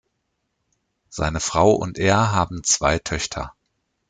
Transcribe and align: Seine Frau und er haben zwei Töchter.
Seine 1.09 1.39
Frau 1.39 1.73
und 1.73 1.99
er 1.99 2.31
haben 2.31 2.63
zwei 2.63 2.97
Töchter. 2.97 3.53